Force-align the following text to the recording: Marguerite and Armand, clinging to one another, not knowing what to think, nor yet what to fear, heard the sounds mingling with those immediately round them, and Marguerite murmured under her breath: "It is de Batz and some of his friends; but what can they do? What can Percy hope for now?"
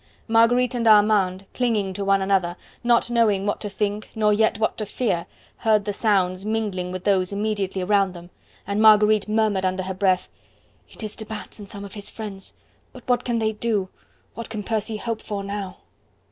Marguerite 0.27 0.73
and 0.73 0.87
Armand, 0.87 1.45
clinging 1.53 1.93
to 1.93 2.03
one 2.03 2.23
another, 2.23 2.57
not 2.83 3.11
knowing 3.11 3.45
what 3.45 3.59
to 3.61 3.69
think, 3.69 4.09
nor 4.15 4.33
yet 4.33 4.57
what 4.57 4.75
to 4.79 4.85
fear, 4.87 5.27
heard 5.57 5.85
the 5.85 5.93
sounds 5.93 6.43
mingling 6.43 6.91
with 6.91 7.03
those 7.03 7.31
immediately 7.31 7.83
round 7.83 8.15
them, 8.15 8.31
and 8.65 8.81
Marguerite 8.81 9.29
murmured 9.29 9.63
under 9.63 9.83
her 9.83 9.93
breath: 9.93 10.27
"It 10.89 11.03
is 11.03 11.15
de 11.15 11.25
Batz 11.25 11.59
and 11.59 11.69
some 11.69 11.85
of 11.85 11.93
his 11.93 12.09
friends; 12.09 12.55
but 12.91 13.07
what 13.07 13.23
can 13.23 13.37
they 13.37 13.51
do? 13.51 13.89
What 14.33 14.49
can 14.49 14.63
Percy 14.63 14.97
hope 14.97 15.21
for 15.21 15.43
now?" 15.43 15.77